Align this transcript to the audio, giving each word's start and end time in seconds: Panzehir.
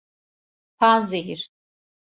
Panzehir. 0.79 1.51